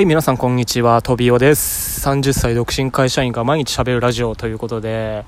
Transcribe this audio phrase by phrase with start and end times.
[0.00, 2.08] はい、皆さんこんにちは、トビオです。
[2.08, 5.26] 30歳独身会社員が毎日喋るラジオということで、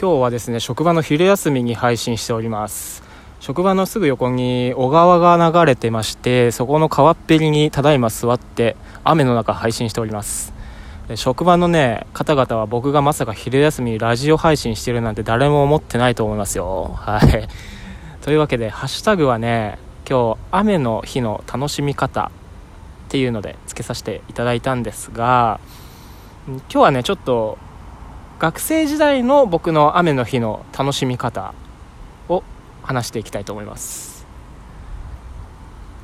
[0.00, 3.02] 今日はですね、職場の昼休みに配信しております。
[3.40, 10.54] 職場のすぐ横に小川が流れてまして、そこの川っぺりにただいま座って、雨の中配信しております。
[11.16, 16.94] 職場のね、方々は僕がまさか昼休みにラジオ配信してるなんて誰も思ってないと思いますよ。
[16.94, 17.48] はい。
[18.22, 22.30] というわけで、ハッシュタグはね、今日、雨の日の楽しみ方
[23.06, 25.60] っていうのでつけさせていただいたんですが
[26.46, 27.56] 今日はねちょっと
[28.38, 31.54] 学生時代の僕の雨の日の楽しみ方
[32.28, 32.42] を
[32.82, 34.26] 話していきたいと思います。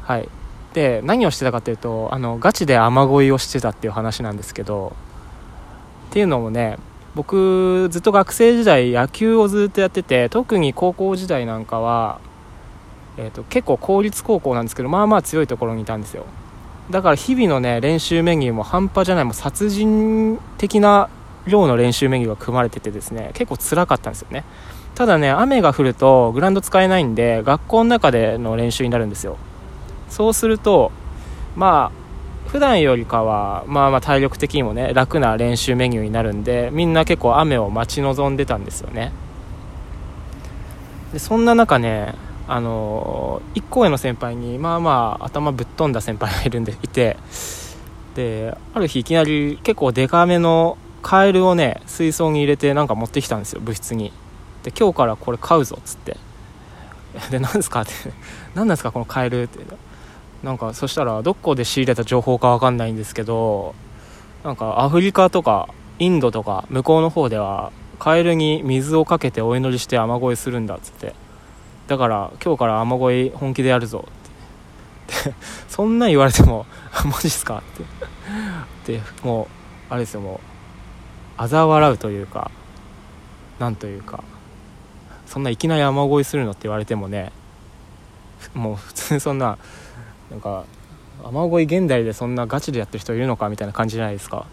[0.03, 0.29] はい。
[0.73, 4.97] で何をしてたかというとあのガチで雨乞いをしてたっていう話なんですけど
[6.09, 6.79] っていうのもね
[7.15, 12.21] 僕ずっと学生時代野球をずっとやってて特に高校時代なんかは、
[13.19, 16.25] えー、と結構公立高校なんですけどまあまあ強いところにいたんですよ。
[16.91, 21.09] だから日々のね練習メニューも半端じゃないもう殺人的な
[21.47, 24.45] 量の練習メニューが組まれててですね結構辛かったんですよね。
[24.95, 29.39] ただね雨が降るとグラウンド使えないんで学校の中での練習になるんですよ。
[30.09, 30.93] そうすると
[31.57, 32.03] まあ
[32.51, 39.13] 普段よりかはまあまあ体力的にもね楽な練習メニューになるんでみんな結構雨を待ち望んでたんですよね。
[41.13, 42.15] でそんな中ね
[42.49, 47.17] あの1個上の先輩にまあまあ頭ぶっ飛んだ先輩がいるんでいて。
[48.15, 54.13] である日いきなり結構デカめのカエルをね水槽に入れてなんか持ってきたんですよ部室に。
[54.63, 56.17] で今日からこれ買うぞっつって。
[57.31, 57.93] で何ですかって。
[58.55, 59.61] 何なんですかこのカエルって。
[60.43, 63.77] なんかそしたらどこで仕入れた情報か分かんないんですけど
[64.43, 65.69] なんかアフリカとか
[66.01, 67.71] インドとか向こうの方では
[68.01, 71.15] カエルに水をかけてお祈りして雨乞いするんだっつって。
[71.89, 74.07] だから今日から雨乞い本気でやるぞ。
[74.09, 75.35] って。
[75.69, 76.67] そんなん言われても
[77.05, 77.59] マジっすか？
[77.59, 77.63] っ
[78.87, 78.95] て。
[78.99, 79.45] でも
[79.91, 80.41] うあれですよも
[81.39, 82.51] う嘲笑うというか
[83.59, 84.25] なんというか
[85.27, 87.33] そんないきなり雨乞いするのって言われてもね
[88.55, 89.59] もう普通にそんな
[90.31, 90.65] なんか
[91.25, 93.49] 雨乞い現代でそんなガチでやってる人いるのか？
[93.49, 94.47] みたいな感じじゃないですか。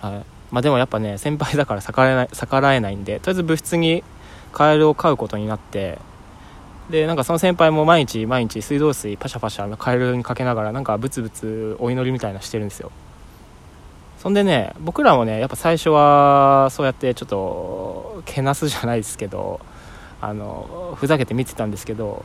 [0.00, 0.24] はい。
[0.50, 4.02] まあでもやっぱね先輩だから逆らえない逆らえないんでとりあえず部室に
[4.52, 5.98] カエルを飼うことになって
[6.90, 12.90] でなんかその先輩も毎日毎日水道水パシャパシャカエルにかけながらなんかブツブツお祈りみたいなしてるんですよ。
[14.18, 19.60] そんでね僕らもねやっぱ最初はそうやってちょっとけなすじゃないですけど
[20.20, 22.24] あのふざけて見てたんですけど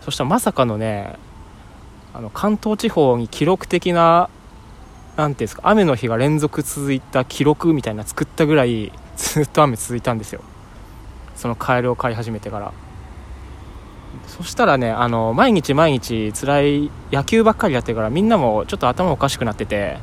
[0.00, 1.14] そしたらまさかのね
[2.12, 4.30] あの関東地方に記録的な
[5.16, 10.42] なんていうんですか雨の日が連続続いた記録みたいな作ったぐらいずっと雨続いたんですよ。
[11.36, 12.72] そのカエルを飼い始めてから。
[14.26, 19.98] そしたらねあの毎日毎日辛い野球ばっかりやってるからみんなもちょっと頭おかしくなってて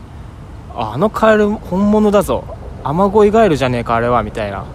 [0.75, 2.43] あのカエル本物だぞ。
[2.83, 4.65] 雨乞いガエルじゃねえかあれはみたいな。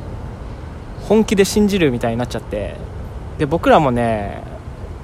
[1.02, 2.74] 本気で信じるみたいになっちゃって。
[3.38, 4.42] で僕らもね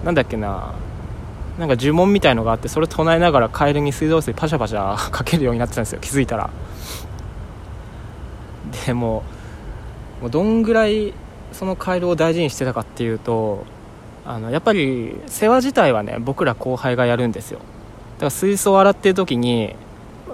[0.04, 0.74] なんだっけな
[1.58, 6.00] なんか呪文みたいのがあってそれ唱えながらカエルに水道水パシャパシャ かけるようになってたんですよ。
[6.00, 6.50] 気づいたら。
[8.86, 9.22] でも
[10.20, 11.12] もうどんぐらい
[11.52, 13.64] そのカエルを大事にしてたかっていうと
[14.26, 17.58] あのやっぱり世話自体はね僕ら後輩がやるんですよ。
[17.58, 19.74] だから水槽を洗ってる時に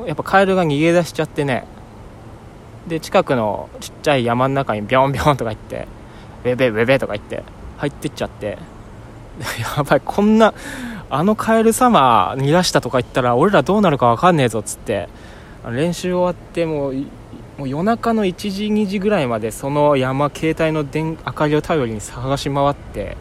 [0.06, 1.64] やっぱカエルが逃げ出しちゃってね
[2.86, 5.86] で近くのちっちゃい山の中にビョンビョンとか言って
[6.44, 7.42] ウェベベベベとか言って
[7.78, 8.58] 入ってっちゃって
[9.76, 10.54] やばいこんな
[11.10, 15.08] あのカエル様逃がしたとか言ったら俺らどうなるか分かんねえぞっつって
[15.70, 16.94] 練習終わってもう
[17.58, 23.16] もう夜中の1時2時ぐらいまでその山携帯の電明かりを頼りに探し回って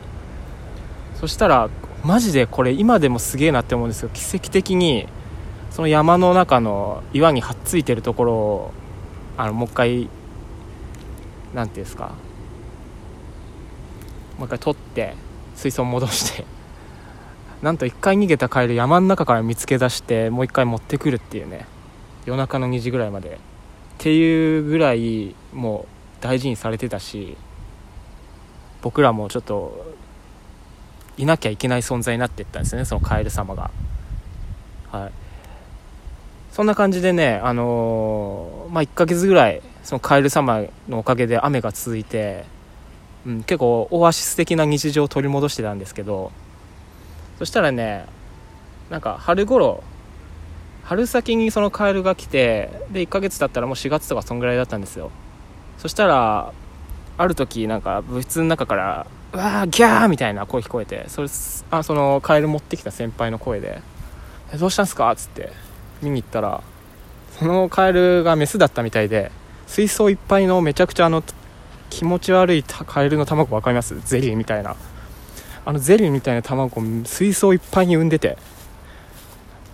[1.22, 1.70] そしたら
[2.04, 4.10] マジでこれ今でもすげえなって思うんですよ。
[4.12, 5.08] 奇跡的に
[5.70, 8.72] その山の中の岩にはっついてるところを
[9.38, 10.10] あのもう一回
[11.54, 12.14] なんていうんですか。
[14.40, 15.14] もう一回取って
[15.54, 16.44] 水槽戻して
[17.62, 21.68] なんと一回逃げたカエル山の中から見つけ出してもう一回持ってくるっていうね。
[22.26, 23.30] 夜中の2時ぐらいまで。
[23.30, 23.38] っ
[24.00, 25.86] ていうぐらいも
[26.20, 27.38] う大事にされてたし
[28.82, 29.86] 僕らもちょっと
[31.18, 33.72] いなきゃいけない存在になっていったんですねそのカエル様が。
[34.92, 35.12] はい。
[36.52, 42.46] そんな感じでねあのーまあ1ヶ月ぐらいそのカエル様のおかげで雨が続いて、
[43.26, 46.32] うん、結構オアシス的な日常を取り戻してたんですけど
[47.40, 48.06] そしたらね
[48.90, 49.84] なんか春頃
[50.84, 55.12] 春先にそのカエルが来てで1ヶ月経ったらもう4月とかそんぐらいだったんですよ。
[55.78, 56.54] そしたら
[57.18, 61.30] ある時なんか部室の中から「わーギャー!」みたいな声聞こえてそれ
[61.72, 63.82] あそのカエル持ってきた先輩の声で
[64.54, 65.52] 「えどうしたんすか?」つって
[66.02, 66.62] 見に行ったら
[67.40, 69.32] そのカエルがメスだったみたいで
[69.68, 71.24] 水槽いっぱいのめちゃくちゃあの
[71.90, 74.00] 気持ち悪いカエルの卵分かります？
[74.06, 74.76] ゼリーみたいな
[75.66, 78.38] あのゼリーみたいな卵水槽いっぱいに産んでて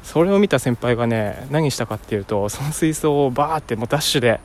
[0.04, 4.40] それを見た先輩がね何したかっていうとその水槽をバーってもうダッシュで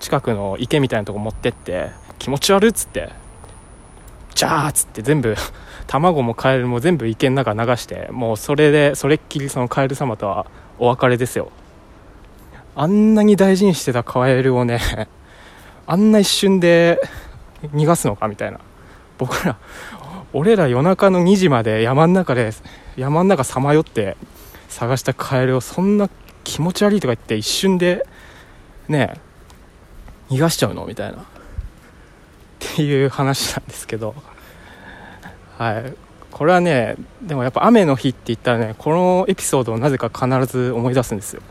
[0.00, 3.10] 近くの池みたいなとこ持ってって気持ち悪っつって
[4.34, 5.34] ジャーっつって全部
[5.86, 10.46] 卵もカエルも全部池の中流してもうそれでそれっきりそのカエル様とは
[10.78, 11.50] お別れですよ。
[12.76, 14.80] あんなに大事にしてたカエルをね
[15.86, 17.00] あんな一瞬で
[17.74, 18.60] 逃がすのかみたいな。
[19.18, 19.56] 僕ら
[20.32, 22.52] 俺ら夜中の2時まで山の中で
[22.96, 24.16] 山の中さまよって
[24.68, 26.08] 探したカエルをそんな
[26.44, 28.06] 気持ち悪いとか言って一瞬で
[28.88, 29.14] ね
[30.30, 31.24] 逃がしちゃうのみたいな。
[32.82, 34.14] いう話なんですけど。
[35.58, 35.94] はい。
[36.30, 41.42] これはねでもやっぱ雨の日って言ったらねこのエピソードをなぜか必ず思い出すんですよ。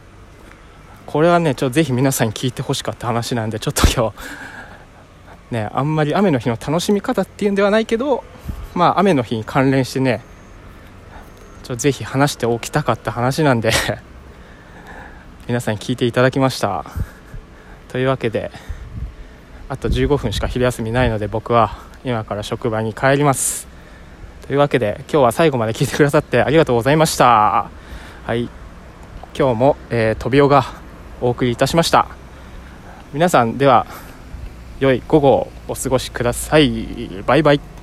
[1.06, 8.24] これはねちょっとぜひ皆さんに聞いてほしかった話なんでちょっと今日ねあんまり雨の日の楽しみ方っていうんではないけど
[8.76, 10.24] まあ雨の日に関連してね
[11.64, 13.72] ちょぜひ話しておきたかった話なんで
[15.48, 16.86] 皆さんに聞いていただきました。
[17.90, 18.52] というわけで
[19.70, 23.68] あと15分しか昼休みないので僕は今から職場に帰ります。
[24.48, 27.70] というわけで今日は最後まで聞いてくださってありがとうございました。
[28.26, 28.50] はい。
[29.38, 30.64] 今日も、えー、トビオが
[31.22, 32.08] お送りいたしました。
[33.14, 33.86] 皆さんでは
[34.80, 37.22] 良い午後をお過ごしください。
[37.26, 37.77] バイバイ。